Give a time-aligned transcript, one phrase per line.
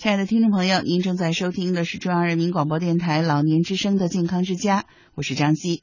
[0.00, 5.82] 亲爱的听众朋友，您正在收听的是中央人民广播电台老年之声的健康之家，我是张希。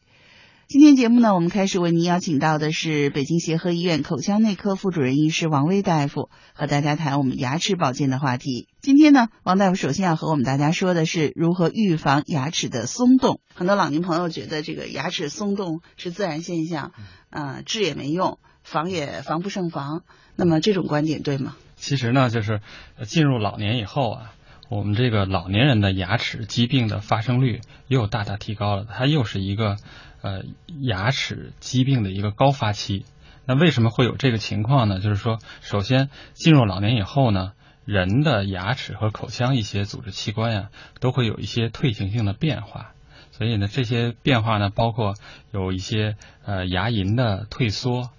[0.67, 8.67] 今天节目呢，我们开始为您邀请到的是北京协和医院口腔内科副主任医师王威大夫，和大家谈我们牙齿保健的话题。
[8.81, 13.39] 今天呢，王大夫首先要和我们大家说的是如何预防牙齿的松动。
[13.53, 16.91] 很多老年朋友觉得这个牙齿松动是自然现象，
[17.29, 20.01] 呃，治也没用，防也防不胜防。
[20.35, 21.55] 那么这种观点对吗？
[21.87, 22.59] 其实呢，就是
[23.03, 24.33] 进入老年以后啊，
[24.67, 29.77] 我们这个老年人的牙齿疾病的发生率又大大提高了，它又是一个
[30.21, 30.41] 呃
[30.81, 33.05] 牙齿疾病的一个高发期。
[33.45, 34.99] 那为什么会有这个情况呢？
[34.99, 37.53] 就是说，首先进入老年以后呢，
[37.85, 40.69] 人的牙齿和口腔一些组织器官呀，
[40.99, 42.91] 都会有一些退行性的变化。
[43.31, 45.13] 所以呢，这些变化呢，包括
[45.53, 48.09] 有一些呃牙龈的退缩，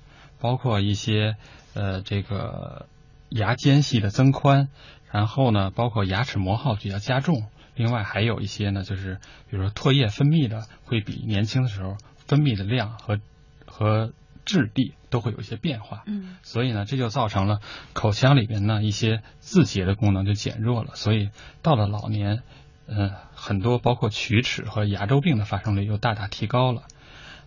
[0.40, 1.36] 包括一些
[1.74, 2.86] 呃这个。
[3.28, 4.68] 牙间隙的增宽，
[5.10, 13.20] 然后呢，包括牙齿磨耗比较加重，另外还有一些呢，就是比如说唾液分泌的会比年轻的时候分泌的量和
[13.66, 14.12] 和
[14.44, 17.60] 质地都会有一些变化，嗯，所以呢，这就造成了
[17.92, 21.30] 口腔里边呢一些自洁的功能就减弱了，所以
[21.62, 22.42] 到了老年，
[22.86, 26.84] 嗯，很多包括龋齿和牙周病的发生率又大大提高了。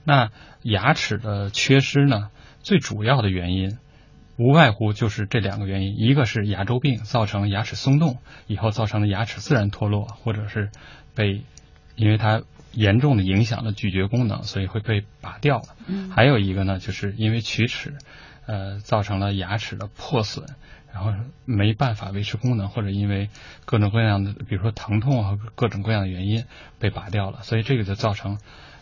[0.03, 2.29] 那牙齿的缺失呢，
[2.61, 3.77] 最主要的原因。
[4.41, 10.71] 无外乎就是这两个原因，一个是牙周病造成牙齿松动以后造成的牙齿自然脱落，或者是
[11.13, 11.43] 被
[11.95, 15.65] 因为它严重的影响了咀嚼功能，所以会被拔掉了。
[15.85, 17.93] 嗯，还有一个呢，就是因为龋齿，
[18.47, 20.47] 呃，造成了牙齿的破损，
[20.91, 21.13] 然后
[21.45, 23.29] 没办法维持功能，或者因为
[23.65, 26.45] 各种各样的，比如说疼痛和各种各样的原因
[26.79, 28.39] 被拔掉了，所以这个就造成。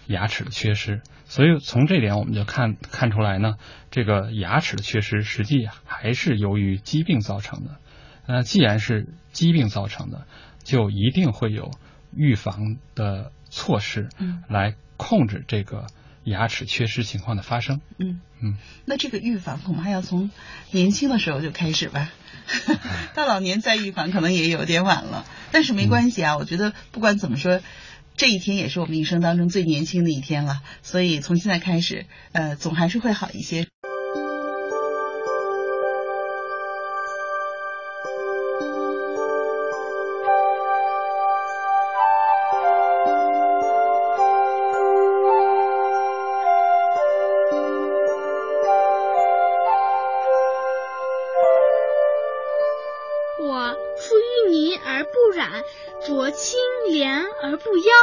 [0.10, 3.58] 牙齿的缺失，所以从这点我们就看看出来呢，
[3.92, 7.78] 这个牙齿的缺失实际还是由于疾病造成的。
[8.26, 10.26] 那既然是疾病造成的，
[10.64, 11.70] 就一定会有
[12.12, 15.86] 预防的措施，嗯，来控制这个
[16.24, 17.80] 牙齿缺失情况的发生。
[18.00, 20.32] 嗯嗯，那这个预防恐怕要从
[20.72, 22.10] 年轻的时候就开始吧，
[23.14, 25.24] 到老年再预防可能也有点晚了。
[25.52, 27.62] 但是没关系啊，我觉得不管怎么说。
[28.20, 33.69] 这一天也是我们一生当中最年轻的一天了，所以从现在开始，呃，总还是会好一些。
[57.10, 57.94] 涟而不妖，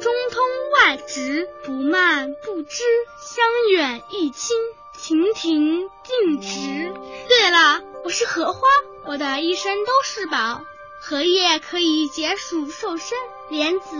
[0.00, 0.42] 中通
[0.72, 2.82] 外直，不蔓不枝，
[3.20, 4.56] 香远益清，
[5.00, 6.92] 亭亭净植。
[7.28, 8.60] 对了，我是荷花，
[9.04, 10.62] 我的一生都是宝。
[11.00, 13.16] 荷叶可以解暑瘦身，
[13.48, 13.96] 莲子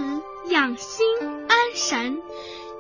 [0.47, 1.07] 养心
[1.49, 2.21] 安神，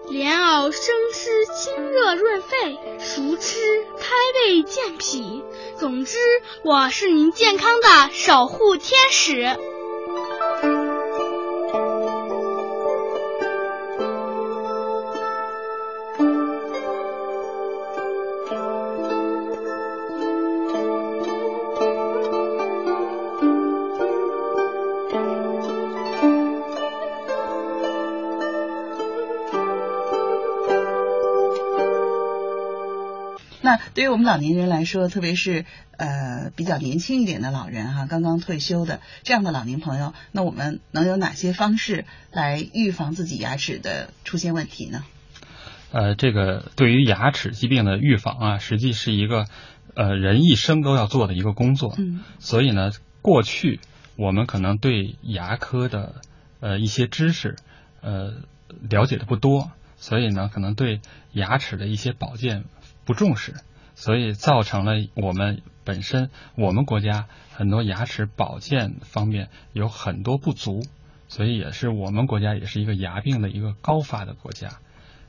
[0.09, 4.16] 莲藕生吃清热润肺，熟吃开
[4.47, 5.45] 胃健脾。
[5.78, 6.19] 总之，
[6.65, 9.56] 我是您健康的守护天使。
[33.95, 35.65] 对于我们老年人来说，特别是
[35.97, 45.05] 呃比较年轻一点的老人哈，刚刚退休的这样的老年朋友，那我们能有哪些方式来预防自己牙齿的出现问题呢？
[45.91, 49.47] 呃，这个对于牙齿疾病的预防啊，实际是一个
[49.95, 51.95] 呃人一生都要做的一个工作。
[51.99, 52.21] 嗯。
[52.39, 52.91] 所以呢，
[53.23, 53.81] 过去
[54.17, 56.17] 我们可能对牙科的
[56.61, 57.57] 呃一些知识
[58.03, 58.34] 呃
[58.91, 61.01] 了解的不多，所以呢，可能对
[61.33, 62.65] 牙齿的一些保健
[63.09, 63.55] 不重视。
[63.95, 70.83] 所以造成了我们本身我们国家很多牙齿保健方面有很多不足，
[71.27, 74.78] 所以也是我们国家也是一个牙病的一个高发的国家。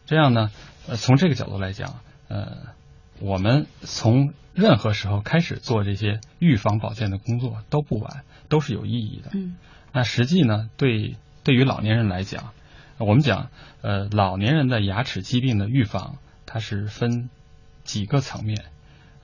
[0.06, 0.52] 这样呢，
[0.88, 1.96] 呃，从这个角度来讲，
[2.28, 2.58] 呃，
[3.20, 9.32] 我们从任何时候开始做这些预防保健的工作都不晚，都是有意义的。
[9.34, 9.56] 嗯。
[9.94, 12.52] 那实际呢，对对于老年人来讲，
[13.00, 13.50] 我们讲，
[13.82, 17.32] 呃，老年人的牙齿疾病的预防，它是分。
[17.90, 18.66] 几个层面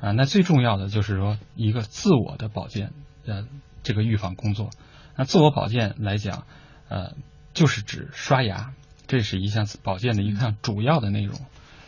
[0.02, 2.94] 啊，那最重要的就是说一个自我的保健
[3.28, 3.48] 呃
[3.84, 4.72] 这个预防工作。
[5.16, 6.48] 那自我保健来讲，
[6.90, 7.14] 呃，
[7.54, 8.74] 就是指刷牙，
[9.06, 11.40] 这是一项保健的一项主要的内容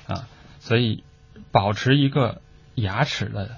[0.06, 0.30] 啊。
[0.60, 1.04] 所以
[1.52, 2.44] 保持一个
[2.76, 3.58] 牙齿的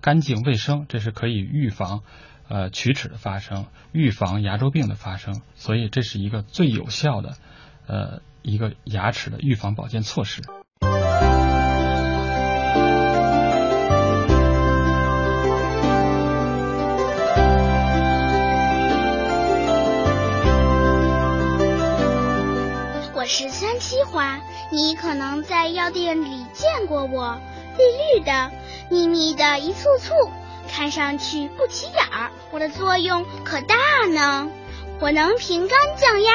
[0.00, 2.02] 干净卫生，这是可以预防
[2.48, 7.36] 呃龋齿的发生，预防牙周病的发生，所以这是一个最有效的
[7.86, 10.42] 呃一个牙齿的预防保健措施。
[23.58, 24.38] 三七花，
[24.68, 27.40] 你可能在药店里见过我，
[27.78, 28.50] 绿绿的，
[28.90, 30.12] 密密的一簇簇，
[30.70, 32.30] 看上去不起眼儿。
[32.50, 33.74] 我的作用可大
[34.10, 34.50] 呢，
[35.00, 36.32] 我能平肝降压、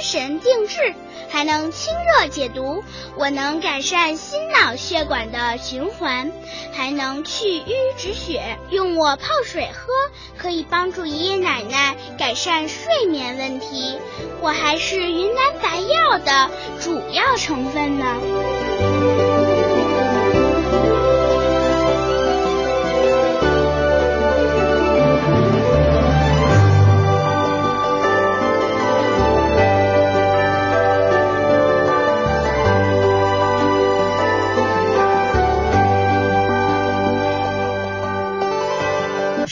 [0.00, 0.94] 神定制。
[1.28, 2.84] 还能清热解毒，
[3.16, 6.30] 我能改善心脑血管的循环，
[6.72, 8.58] 还能去瘀止血。
[8.70, 9.92] 用我泡水喝，
[10.38, 13.98] 可以帮助爷爷奶奶改善睡眠问题。
[14.40, 16.50] 我还是云南白药的
[16.80, 18.95] 主要成分呢。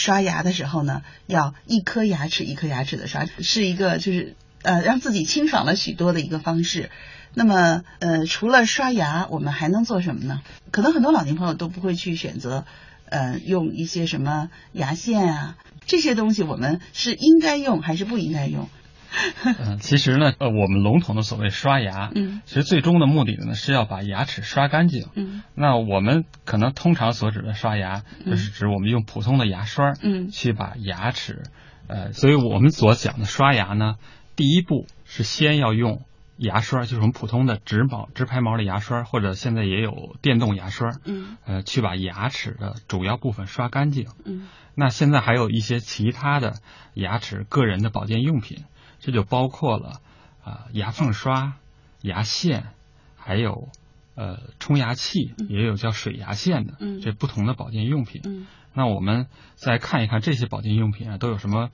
[0.04, 6.90] 刷牙的时候呢，要一颗牙齿一颗牙齿的刷，是一个就是呃让自己清爽了许多的一个方式。
[7.32, 10.42] 那么呃除了刷牙，我们还能做什么呢？
[10.70, 12.66] 可能很多老年朋友都不会去选择
[13.06, 15.56] 呃用一些什么牙线啊
[15.86, 18.68] 这些东西，我们是应该用还是不应该用？
[19.58, 25.06] 嗯，其实呢，呃，我们笼统的所谓刷牙，嗯，其实最终的目的呢是要把牙齿刷干净。
[25.14, 31.42] 嗯，那我们可能通常所指的刷牙，就是指我们用普通的牙刷，嗯，去把牙齿，
[31.86, 33.96] 呃，所以我们所讲的刷牙呢，
[34.36, 36.02] 第一步是先要用
[36.36, 44.08] 牙刷，就是我们普通的直毛、直排毛的牙刷，或者现在也有电动牙刷，嗯，呃，去把牙齿的主要部分刷干净。
[44.24, 46.54] 嗯，那现在还有一些其他的
[46.94, 48.64] 牙齿个人的保健用品。
[49.04, 50.00] 这就包括了
[50.42, 51.56] 啊牙缝刷、
[52.00, 52.68] 牙线，
[53.16, 53.68] 还有
[54.14, 58.22] 呃冲牙器，也有叫水牙线的，这不同的保健用品。
[58.24, 61.68] 嗯，那我们再看一看这些保健用品啊都有什么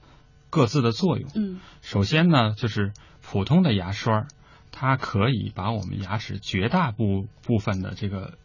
[0.51, 1.31] 各自的作用。
[1.37, 2.93] 嗯，首先呢，就是
[3.23, 4.27] 普通的牙刷，
[4.73, 8.39] 它可以把我们牙齿绝大部部分的这个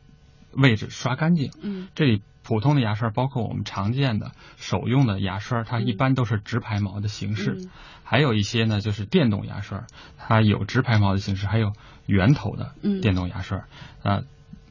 [0.56, 1.52] 位置刷干净。
[1.62, 7.56] 嗯，这里普通的牙刷包括我们常见的手用的牙刷，它一般都是直排毛的形式。
[7.60, 7.70] 嗯
[8.08, 9.88] 还有一些呢，就是电动牙刷，
[10.20, 11.74] 它有直排毛的形式，还有
[12.06, 13.58] 圆头的电动牙刷。
[13.58, 13.66] 啊、
[14.04, 14.26] 嗯，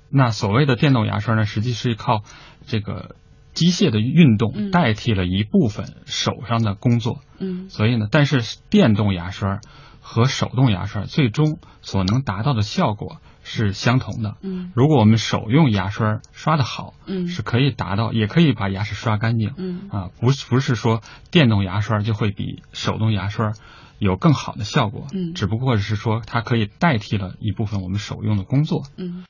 [0.08, 2.22] 那所谓的电动牙刷呢，实际是靠
[2.64, 3.16] 这个
[3.52, 7.22] 机械的运动代替了一部分手上的工作。
[7.40, 9.60] 嗯，所以呢，但是电动牙刷
[10.00, 14.36] 和手动牙刷最终所能达到的效果是相同的。
[14.42, 19.52] 嗯，如果我们手用牙刷刷的好，嗯，是可以达到，也可以把牙齿刷干净。
[19.56, 23.52] 嗯，啊，不是不是说电动牙刷就会比手动牙刷
[24.00, 25.06] 有更好的效果。
[25.12, 28.82] 嗯，只不过是说它可以代替了一部分我们手用的工作。
[28.96, 29.22] 嗯。